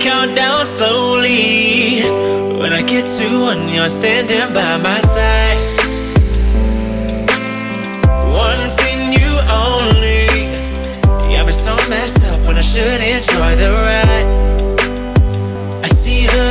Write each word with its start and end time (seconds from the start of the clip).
count 0.00 0.36
down 0.36 0.64
slowly. 0.64 2.02
When 2.58 2.72
I 2.72 2.82
get 2.82 3.06
to 3.18 3.26
one, 3.40 3.68
you're 3.68 3.88
standing 3.88 4.52
by 4.54 4.76
my 4.78 5.00
side. 5.00 5.60
One 8.32 8.70
thing 8.78 9.12
you 9.12 9.30
only. 9.50 10.50
Got 11.44 11.46
me 11.46 11.52
so 11.52 11.74
messed 11.88 12.24
up 12.24 12.40
when 12.46 12.56
I 12.56 12.62
should 12.62 13.00
enjoy 13.02 13.56
the 13.62 13.70
ride. 13.84 14.28
I 15.84 15.88
see 15.88 16.22
you, 16.22 16.50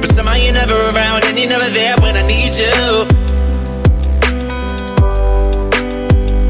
but 0.00 0.10
somehow 0.10 0.34
you're 0.34 0.52
never 0.52 0.74
around 0.90 1.24
and 1.24 1.38
you're 1.38 1.48
never 1.48 1.70
there 1.70 1.96
when 2.00 2.16
I 2.16 2.26
need 2.26 2.56
you. 2.56 3.06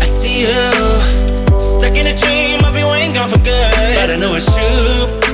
I 0.01 0.05
see 0.05 0.41
you, 0.47 1.59
stuck 1.59 1.95
in 1.95 2.07
a 2.07 2.17
dream 2.17 2.65
of 2.65 2.79
you 2.79 2.87
ain't 2.95 3.15
gone 3.15 3.29
for 3.29 3.39
good, 3.39 3.73
but 3.97 4.11
I 4.11 4.17
know 4.17 4.35
it's 4.35 4.47
true. 4.57 5.28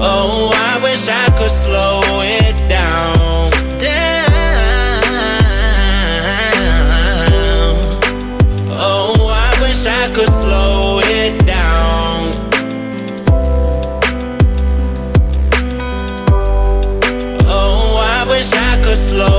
Oh, 0.00 0.52
I 0.54 0.78
wish 0.80 1.08
I 1.08 1.28
could 1.36 1.50
slow 1.50 2.00
it 2.22 2.56
down, 2.68 3.50
down. 3.80 4.28
Oh, 8.70 9.28
I 9.28 9.60
wish 9.60 9.86
I 9.86 10.08
could 10.14 10.28
slow 10.28 11.00
it 11.02 11.44
down. 11.44 12.32
Oh, 17.44 17.96
I 17.98 18.24
wish 18.28 18.52
I 18.52 18.80
could 18.84 18.96
slow 18.96 19.37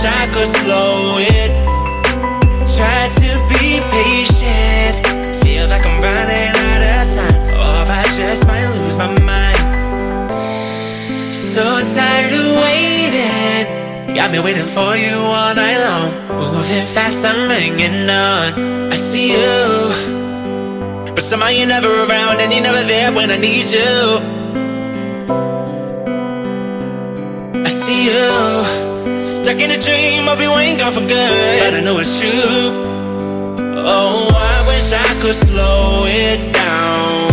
wish 0.00 0.08
I 0.08 0.26
could 0.32 0.48
slow 0.48 1.18
it. 1.18 1.50
Try 2.76 3.08
to 3.20 3.30
be 3.50 3.80
patient. 3.92 4.94
Feel 5.42 5.68
like 5.68 5.84
I'm 5.84 6.00
running 6.02 6.52
out 6.68 6.82
of 6.96 7.14
time. 7.14 7.40
Or 7.54 7.84
I 7.90 8.04
just 8.16 8.46
might 8.46 8.66
lose 8.76 8.96
my 8.96 9.08
mind. 9.20 9.58
So 11.32 11.62
tired 11.62 12.32
of 12.32 12.46
waiting. 12.64 14.14
Got 14.14 14.32
me 14.32 14.40
waiting 14.40 14.66
for 14.66 14.96
you 14.96 15.16
all 15.16 15.54
night 15.54 15.78
long. 15.78 16.12
Moving 16.38 16.86
fast, 16.86 17.24
I'm 17.24 17.50
hanging 17.50 18.08
on. 18.08 18.92
I 18.92 18.94
see 18.94 19.32
you. 19.32 21.14
But 21.14 21.22
somehow 21.22 21.48
you're 21.48 21.66
never 21.66 21.92
around 22.04 22.40
and 22.40 22.52
you're 22.52 22.62
never 22.62 22.84
there 22.86 23.12
when 23.12 23.30
I 23.30 23.36
need 23.36 23.68
you. 23.70 24.20
I 27.64 27.68
see 27.68 28.06
you 28.06 28.49
stuck 29.20 29.60
in 29.60 29.70
a 29.70 29.78
dream 29.78 30.28
of 30.28 30.40
you 30.40 30.50
ain't 30.58 30.78
gone 30.78 30.92
for 30.92 31.00
good, 31.00 31.60
but 31.60 31.74
I 31.74 31.80
know 31.80 31.98
it's 31.98 32.20
true. 32.20 32.30
Oh, 33.82 34.30
I 34.34 34.66
wish 34.66 34.92
I 34.92 35.20
could 35.20 35.34
slow 35.34 36.04
it 36.06 36.52
down. 36.52 37.29